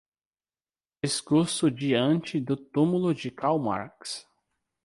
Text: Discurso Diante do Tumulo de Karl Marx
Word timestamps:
Discurso 1.03 1.69
Diante 1.69 2.39
do 2.41 2.57
Tumulo 2.57 3.13
de 3.13 3.29
Karl 3.29 3.59
Marx 3.59 4.27